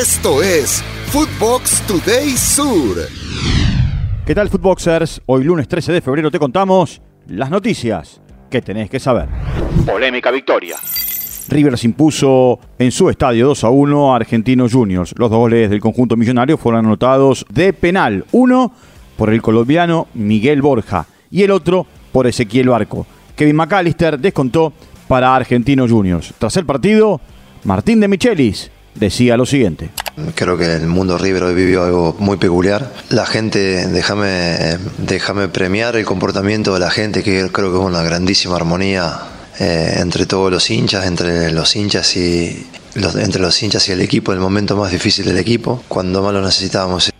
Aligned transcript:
Esto 0.00 0.42
es 0.42 0.82
Footbox 1.08 1.82
Today 1.86 2.30
Sur. 2.30 2.96
¿Qué 4.24 4.34
tal, 4.34 4.48
Footboxers? 4.48 5.20
Hoy 5.26 5.44
lunes 5.44 5.68
13 5.68 5.92
de 5.92 6.00
febrero 6.00 6.30
te 6.30 6.38
contamos 6.38 7.02
las 7.26 7.50
noticias 7.50 8.22
que 8.48 8.62
tenés 8.62 8.88
que 8.88 8.98
saber. 8.98 9.28
Polémica 9.84 10.30
victoria. 10.30 10.76
River 11.50 11.76
se 11.76 11.86
impuso 11.86 12.58
en 12.78 12.92
su 12.92 13.10
estadio 13.10 13.48
2 13.48 13.62
a 13.64 13.68
1 13.68 14.14
a 14.14 14.16
Argentinos 14.16 14.72
Juniors. 14.72 15.12
Los 15.18 15.28
dos 15.28 15.38
goles 15.38 15.68
del 15.68 15.80
conjunto 15.80 16.16
millonario 16.16 16.56
fueron 16.56 16.86
anotados 16.86 17.44
de 17.50 17.74
penal. 17.74 18.24
Uno 18.32 18.72
por 19.18 19.30
el 19.30 19.42
colombiano 19.42 20.08
Miguel 20.14 20.62
Borja 20.62 21.04
y 21.30 21.42
el 21.42 21.50
otro 21.50 21.86
por 22.10 22.26
Ezequiel 22.26 22.70
Barco. 22.70 23.06
Kevin 23.36 23.56
McAllister 23.56 24.18
descontó 24.18 24.72
para 25.06 25.36
Argentinos 25.36 25.90
Juniors. 25.90 26.32
Tras 26.38 26.56
el 26.56 26.64
partido, 26.64 27.20
Martín 27.64 28.00
de 28.00 28.08
Michelis 28.08 28.70
decía 28.94 29.36
lo 29.36 29.46
siguiente. 29.46 29.90
Creo 30.34 30.56
que 30.56 30.74
el 30.74 30.86
mundo 30.86 31.16
River 31.18 31.44
hoy 31.44 31.54
vivió 31.54 31.84
algo 31.84 32.16
muy 32.18 32.36
peculiar. 32.36 32.92
La 33.08 33.26
gente, 33.26 33.86
déjame, 33.88 34.78
déjame 34.98 35.48
premiar 35.48 35.96
el 35.96 36.04
comportamiento 36.04 36.74
de 36.74 36.80
la 36.80 36.90
gente, 36.90 37.22
que 37.22 37.48
creo 37.52 37.70
que 37.70 37.78
es 37.78 37.84
una 37.84 38.02
grandísima 38.02 38.56
armonía 38.56 39.18
eh, 39.58 39.96
entre 39.98 40.26
todos 40.26 40.50
los 40.50 40.70
hinchas, 40.70 41.06
entre 41.06 41.52
los 41.52 41.74
hinchas 41.76 42.16
y 42.16 42.66
los, 42.94 43.14
entre 43.16 43.40
los 43.40 43.62
hinchas 43.62 43.88
y 43.88 43.92
el 43.92 44.00
equipo, 44.00 44.32
el 44.32 44.40
momento 44.40 44.76
más 44.76 44.90
difícil 44.90 45.24
del 45.24 45.38
equipo, 45.38 45.82
cuando 45.88 46.22
más 46.22 46.32
lo 46.32 46.42
necesitábamos. 46.42 47.10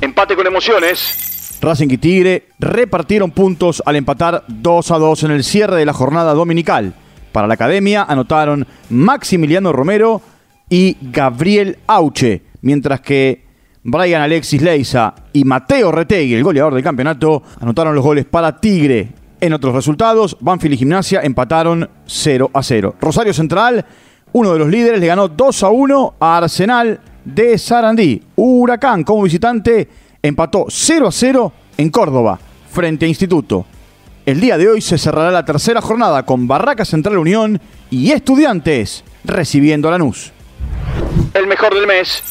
Empate 0.00 0.36
con 0.36 0.46
emociones. 0.46 1.58
Racing 1.60 1.88
y 1.90 1.98
Tigre 1.98 2.48
repartieron 2.58 3.32
puntos 3.32 3.82
al 3.84 3.96
empatar 3.96 4.44
2 4.46 4.90
a 4.92 4.98
2 4.98 5.24
en 5.24 5.30
el 5.32 5.44
cierre 5.44 5.76
de 5.76 5.86
la 5.86 5.92
jornada 5.92 6.32
dominical. 6.32 6.94
Para 7.32 7.48
la 7.48 7.54
academia 7.54 8.04
anotaron 8.04 8.66
Maximiliano 8.90 9.72
Romero 9.72 10.22
y 10.70 10.96
Gabriel 11.00 11.78
Auche, 11.86 12.42
mientras 12.62 13.00
que 13.00 13.44
Brian 13.82 14.22
Alexis 14.22 14.60
Leiza 14.60 15.14
y 15.32 15.44
Mateo 15.44 15.90
Retegui, 15.90 16.34
el 16.34 16.44
goleador 16.44 16.74
del 16.74 16.82
campeonato, 16.82 17.42
anotaron 17.60 17.94
los 17.94 18.04
goles 18.04 18.26
para 18.26 18.60
Tigre. 18.60 19.08
En 19.40 19.52
otros 19.52 19.74
resultados, 19.74 20.36
Banfield 20.40 20.74
y 20.74 20.78
Gimnasia 20.78 21.20
empataron 21.22 21.88
0 22.06 22.50
a 22.52 22.62
0. 22.62 22.96
Rosario 23.00 23.32
Central, 23.32 23.86
uno 24.32 24.52
de 24.52 24.58
los 24.58 24.68
líderes, 24.68 25.00
le 25.00 25.06
ganó 25.06 25.28
2 25.28 25.62
a 25.62 25.70
1 25.70 26.14
a 26.20 26.36
Arsenal 26.38 27.00
de 27.24 27.56
Sarandí. 27.56 28.22
Huracán, 28.36 29.04
como 29.04 29.22
visitante, 29.22 29.88
empató 30.22 30.66
0 30.68 31.06
a 31.06 31.12
0 31.12 31.52
en 31.78 31.88
Córdoba, 31.90 32.38
frente 32.70 33.06
a 33.06 33.08
Instituto. 33.08 33.64
El 34.26 34.40
día 34.40 34.58
de 34.58 34.68
hoy 34.68 34.82
se 34.82 34.98
cerrará 34.98 35.30
la 35.30 35.44
tercera 35.44 35.80
jornada 35.80 36.26
con 36.26 36.46
Barraca 36.46 36.84
Central 36.84 37.16
Unión 37.16 37.58
y 37.90 38.10
Estudiantes 38.10 39.04
recibiendo 39.24 39.88
a 39.88 39.92
Lanús 39.92 40.32
el 41.34 41.46
mejor 41.46 41.74
del 41.74 41.86
mes. 41.86 42.22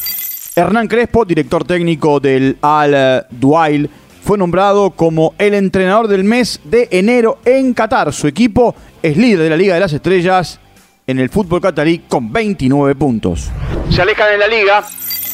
Hernán 0.56 0.88
Crespo, 0.88 1.24
director 1.24 1.64
técnico 1.64 2.20
del 2.20 2.56
Al 2.62 3.26
Duail, 3.30 3.88
fue 4.22 4.36
nombrado 4.36 4.90
como 4.90 5.34
el 5.38 5.54
entrenador 5.54 6.08
del 6.08 6.24
mes 6.24 6.60
de 6.64 6.88
enero 6.90 7.38
en 7.44 7.74
Qatar. 7.74 8.12
Su 8.12 8.26
equipo 8.26 8.74
es 9.02 9.16
líder 9.16 9.40
de 9.40 9.50
la 9.50 9.56
Liga 9.56 9.74
de 9.74 9.80
las 9.80 9.92
Estrellas 9.92 10.60
en 11.08 11.18
el 11.18 11.30
fútbol 11.30 11.62
catarí 11.62 12.00
con 12.06 12.30
29 12.30 12.94
puntos. 12.94 13.48
Se 13.88 14.02
alejan 14.02 14.34
en 14.34 14.40
la 14.40 14.46
liga. 14.46 14.84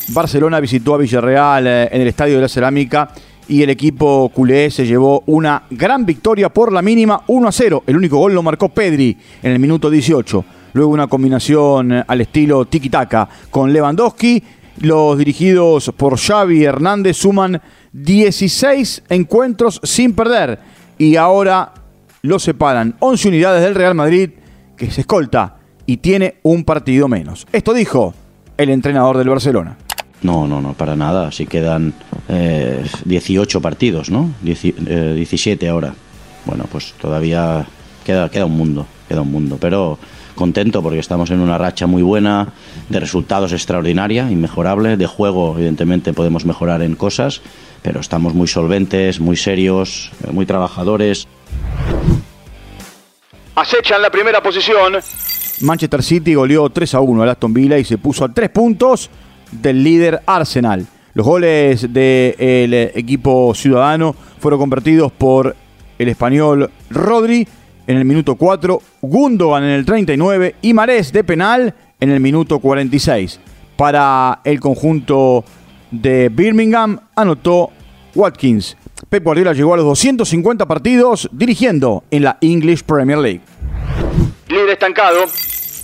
Barcelona 0.08 0.60
visitó 0.60 0.94
a 0.94 0.98
Villarreal 0.98 1.66
eh, 1.66 1.88
en 1.90 2.00
el 2.00 2.06
Estadio 2.06 2.36
de 2.36 2.42
la 2.42 2.48
Cerámica 2.48 3.10
y 3.48 3.60
el 3.60 3.70
equipo 3.70 4.30
culé 4.32 4.70
se 4.70 4.86
llevó 4.86 5.24
una 5.26 5.64
gran 5.70 6.06
victoria 6.06 6.48
por 6.48 6.72
la 6.72 6.80
mínima 6.80 7.24
1 7.26 7.48
a 7.48 7.50
0. 7.50 7.82
El 7.88 7.96
único 7.96 8.18
gol 8.18 8.34
lo 8.34 8.42
marcó 8.44 8.68
Pedri 8.68 9.16
en 9.42 9.50
el 9.50 9.58
minuto 9.58 9.90
18. 9.90 10.44
Luego 10.74 10.92
una 10.92 11.06
combinación 11.06 11.92
eh, 11.92 12.04
al 12.06 12.20
estilo 12.20 12.66
tiki-taka 12.66 13.28
con 13.50 13.72
Lewandowski. 13.72 14.42
Los 14.80 15.16
dirigidos 15.16 15.92
por 15.96 16.18
Xavi 16.18 16.64
Hernández 16.64 17.16
suman 17.16 17.62
16 17.92 19.04
encuentros 19.08 19.80
sin 19.84 20.14
perder. 20.14 20.58
Y 20.98 21.16
ahora 21.16 21.72
lo 22.22 22.38
separan 22.38 22.96
11 22.98 23.28
unidades 23.28 23.62
del 23.62 23.76
Real 23.76 23.94
Madrid 23.94 24.30
que 24.76 24.90
se 24.90 25.02
escolta 25.02 25.56
y 25.86 25.98
tiene 25.98 26.36
un 26.42 26.64
partido 26.64 27.06
menos. 27.06 27.46
Esto 27.52 27.72
dijo 27.72 28.12
el 28.56 28.70
entrenador 28.70 29.16
del 29.16 29.28
Barcelona. 29.28 29.76
No, 30.22 30.48
no, 30.48 30.60
no, 30.60 30.72
para 30.72 30.96
nada. 30.96 31.30
Si 31.30 31.46
quedan 31.46 31.94
18 32.28 33.58
eh, 33.58 33.60
partidos, 33.60 34.10
¿no? 34.10 34.30
17 34.42 35.64
eh, 35.64 35.68
ahora. 35.68 35.94
Bueno, 36.46 36.64
pues 36.70 36.94
todavía 37.00 37.64
queda, 38.04 38.28
queda 38.28 38.46
un 38.46 38.56
mundo, 38.56 38.86
queda 39.08 39.20
un 39.20 39.30
mundo. 39.30 39.58
Pero 39.60 39.98
contento 40.34 40.82
porque 40.82 40.98
estamos 40.98 41.30
en 41.30 41.40
una 41.40 41.58
racha 41.58 41.86
muy 41.86 42.02
buena, 42.02 42.48
de 42.88 43.00
resultados 43.00 43.52
extraordinaria, 43.52 44.30
inmejorable, 44.30 44.96
de 44.96 45.06
juego 45.06 45.54
evidentemente 45.56 46.12
podemos 46.12 46.44
mejorar 46.44 46.82
en 46.82 46.94
cosas, 46.94 47.40
pero 47.82 48.00
estamos 48.00 48.34
muy 48.34 48.48
solventes, 48.48 49.20
muy 49.20 49.36
serios, 49.36 50.10
eh, 50.26 50.32
muy 50.32 50.46
trabajadores. 50.46 51.26
Acechan 53.54 54.02
la 54.02 54.10
primera 54.10 54.42
posición. 54.42 54.94
Manchester 55.60 56.02
City 56.02 56.34
goleó 56.34 56.68
3 56.70 56.94
a 56.94 57.00
1 57.00 57.22
al 57.22 57.28
Aston 57.28 57.54
Villa 57.54 57.78
y 57.78 57.84
se 57.84 57.98
puso 57.98 58.24
a 58.24 58.28
3 58.32 58.50
puntos 58.50 59.10
del 59.52 59.84
líder 59.84 60.20
Arsenal. 60.26 60.86
Los 61.14 61.24
goles 61.24 61.92
del 61.92 62.74
equipo 62.74 63.54
ciudadano 63.54 64.16
fueron 64.40 64.58
convertidos 64.58 65.12
por 65.12 65.54
el 65.98 66.08
español 66.08 66.70
Rodri 66.90 67.46
en 67.86 67.96
el 67.96 68.04
minuto 68.04 68.36
4, 68.36 68.80
Gundogan 69.02 69.64
en 69.64 69.70
el 69.70 69.84
39 69.84 70.56
y 70.62 70.72
Marés 70.72 71.12
de 71.12 71.24
penal 71.24 71.74
en 72.00 72.10
el 72.10 72.20
minuto 72.20 72.58
46. 72.58 73.40
Para 73.76 74.40
el 74.44 74.60
conjunto 74.60 75.44
de 75.90 76.28
Birmingham 76.28 76.98
anotó 77.14 77.70
Watkins. 78.14 78.76
Pep 79.08 79.24
Guardiola 79.24 79.52
llegó 79.52 79.74
a 79.74 79.76
los 79.76 79.86
250 79.86 80.66
partidos 80.66 81.28
dirigiendo 81.32 82.04
en 82.10 82.24
la 82.24 82.38
English 82.40 82.82
Premier 82.84 83.18
League. 83.18 83.40
Líder 84.48 84.70
estancado. 84.70 85.20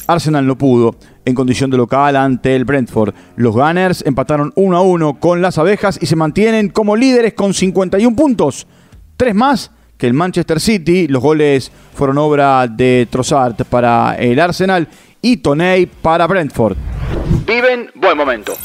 Arsenal 0.07 0.47
no 0.47 0.57
pudo 0.57 0.97
en 1.25 1.35
condición 1.35 1.71
de 1.71 1.77
local 1.77 2.17
ante 2.17 2.57
el 2.57 2.65
Brentford. 2.65 3.15
Los 3.37 3.55
Gunners 3.55 4.03
empataron 4.07 4.53
1 4.57 4.77
a 4.77 4.81
1 4.81 5.21
con 5.21 5.43
las 5.43 5.59
abejas 5.59 5.99
y 6.01 6.07
se 6.07 6.17
mantienen 6.17 6.71
como 6.71 6.97
líderes 6.97 7.35
con 7.35 7.55
51 7.55 8.17
puntos. 8.17 8.67
Tres 9.17 9.35
más 9.35 9.71
que 10.01 10.07
el 10.07 10.15
Manchester 10.15 10.59
City. 10.59 11.07
Los 11.07 11.23
goles 11.23 11.71
fueron 11.95 12.19
obra 12.19 12.67
de 12.67 13.07
Trossard 13.11 13.55
para 13.67 14.17
el 14.17 14.41
Arsenal 14.41 14.89
y 15.21 15.37
Toney 15.37 15.87
para 15.87 16.27
Brentford. 16.27 16.77
Viven 17.47 17.91
buen 17.95 18.17
momento. 18.17 18.57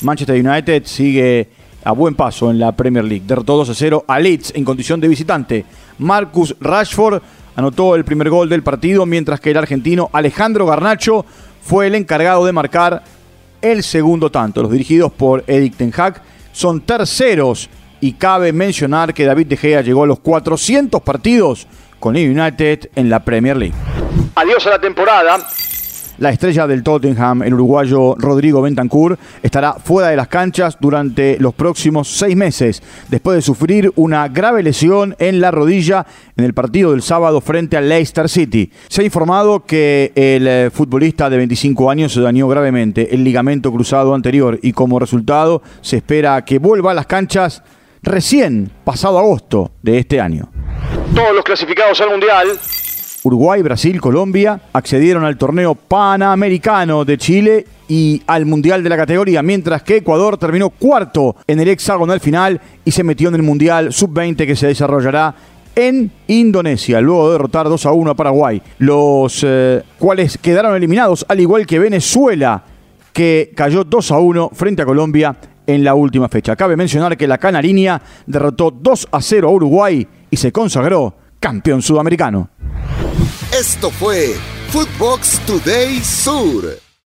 Manchester 0.00 0.44
United 0.44 0.84
sigue 0.86 1.48
a 1.84 1.92
buen 1.92 2.14
paso 2.14 2.50
en 2.50 2.58
la 2.58 2.72
Premier 2.72 3.04
League. 3.04 3.24
Derrotó 3.26 3.58
2 3.58 3.68
a 3.68 3.74
0 3.74 4.04
a 4.08 4.18
Leeds 4.18 4.54
en 4.56 4.64
condición 4.64 5.00
de 5.00 5.08
visitante. 5.08 5.64
Marcus 5.98 6.56
Rashford 6.58 7.22
anotó 7.56 7.94
el 7.94 8.04
primer 8.04 8.30
gol 8.30 8.48
del 8.48 8.62
partido, 8.62 9.04
mientras 9.04 9.38
que 9.38 9.50
el 9.50 9.58
argentino 9.58 10.08
Alejandro 10.12 10.64
Garnacho 10.64 11.26
fue 11.60 11.88
el 11.88 11.94
encargado 11.94 12.46
de 12.46 12.52
marcar 12.52 13.02
el 13.60 13.82
segundo 13.82 14.30
tanto. 14.30 14.62
Los 14.62 14.72
dirigidos 14.72 15.12
por 15.12 15.44
Eric 15.46 15.76
Ten 15.76 15.92
Hag 15.94 16.22
son 16.52 16.80
terceros 16.80 17.68
y 18.00 18.12
cabe 18.14 18.52
mencionar 18.52 19.14
que 19.14 19.24
David 19.24 19.46
De 19.46 19.56
Gea 19.56 19.82
llegó 19.82 20.04
a 20.04 20.06
los 20.06 20.20
400 20.20 21.02
partidos 21.02 21.66
con 21.98 22.16
el 22.16 22.30
United 22.30 22.90
en 22.96 23.10
la 23.10 23.24
Premier 23.24 23.56
League. 23.56 23.74
Adiós 24.34 24.66
a 24.66 24.70
la 24.70 24.78
temporada. 24.80 25.38
La 26.20 26.28
estrella 26.28 26.66
del 26.66 26.82
Tottenham, 26.82 27.42
el 27.44 27.54
uruguayo 27.54 28.14
Rodrigo 28.18 28.60
Bentancur, 28.60 29.18
estará 29.42 29.72
fuera 29.72 30.08
de 30.10 30.16
las 30.16 30.28
canchas 30.28 30.76
durante 30.78 31.38
los 31.40 31.54
próximos 31.54 32.08
seis 32.08 32.36
meses, 32.36 32.82
después 33.08 33.36
de 33.36 33.40
sufrir 33.40 33.90
una 33.96 34.28
grave 34.28 34.62
lesión 34.62 35.16
en 35.18 35.40
la 35.40 35.50
rodilla 35.50 36.04
en 36.36 36.44
el 36.44 36.52
partido 36.52 36.90
del 36.90 37.00
sábado 37.00 37.40
frente 37.40 37.78
al 37.78 37.88
Leicester 37.88 38.28
City. 38.28 38.70
Se 38.88 39.00
ha 39.00 39.04
informado 39.06 39.64
que 39.64 40.12
el 40.14 40.46
eh, 40.46 40.70
futbolista 40.70 41.30
de 41.30 41.38
25 41.38 41.90
años 41.90 42.12
se 42.12 42.20
dañó 42.20 42.46
gravemente 42.48 43.14
el 43.14 43.24
ligamento 43.24 43.72
cruzado 43.72 44.14
anterior 44.14 44.58
y 44.62 44.72
como 44.72 44.98
resultado 44.98 45.62
se 45.80 45.96
espera 45.96 46.44
que 46.44 46.58
vuelva 46.58 46.90
a 46.90 46.94
las 46.94 47.06
canchas 47.06 47.62
recién 48.02 48.70
pasado 48.84 49.18
agosto 49.18 49.72
de 49.82 49.98
este 49.98 50.20
año. 50.20 50.48
Todos 51.14 51.34
los 51.34 51.44
clasificados 51.44 52.00
al 52.00 52.10
Mundial. 52.10 52.48
Uruguay, 53.22 53.60
Brasil, 53.60 54.00
Colombia 54.00 54.60
accedieron 54.72 55.24
al 55.24 55.36
torneo 55.36 55.74
panamericano 55.74 57.04
de 57.04 57.18
Chile 57.18 57.66
y 57.86 58.22
al 58.26 58.46
Mundial 58.46 58.82
de 58.82 58.88
la 58.88 58.96
categoría, 58.96 59.42
mientras 59.42 59.82
que 59.82 59.98
Ecuador 59.98 60.38
terminó 60.38 60.70
cuarto 60.70 61.36
en 61.46 61.60
el 61.60 61.68
hexagonal 61.68 62.20
final 62.20 62.60
y 62.84 62.92
se 62.92 63.04
metió 63.04 63.28
en 63.28 63.34
el 63.34 63.42
Mundial 63.42 63.92
Sub-20 63.92 64.46
que 64.46 64.56
se 64.56 64.68
desarrollará 64.68 65.34
en 65.74 66.10
Indonesia, 66.28 67.00
luego 67.00 67.26
de 67.26 67.32
derrotar 67.32 67.68
2 67.68 67.86
a 67.86 67.92
1 67.92 68.10
a 68.10 68.14
Paraguay, 68.14 68.62
los 68.78 69.44
eh, 69.46 69.82
cuales 69.98 70.38
quedaron 70.38 70.74
eliminados, 70.74 71.26
al 71.28 71.40
igual 71.40 71.66
que 71.66 71.78
Venezuela, 71.78 72.64
que 73.12 73.52
cayó 73.54 73.84
2 73.84 74.12
a 74.12 74.18
1 74.18 74.50
frente 74.54 74.82
a 74.82 74.86
Colombia 74.86 75.36
en 75.74 75.84
la 75.84 75.94
última 75.94 76.28
fecha. 76.28 76.56
Cabe 76.56 76.76
mencionar 76.76 77.16
que 77.16 77.26
la 77.26 77.38
Canariña 77.38 78.00
derrotó 78.26 78.70
2 78.70 79.08
a 79.12 79.20
0 79.20 79.48
a 79.48 79.52
Uruguay 79.52 80.06
y 80.30 80.36
se 80.36 80.52
consagró 80.52 81.14
campeón 81.38 81.82
sudamericano. 81.82 82.50
Esto 83.52 83.90
fue 83.90 84.34
Footbox 84.70 85.40
Today 85.46 86.00
Sur. 86.00 86.89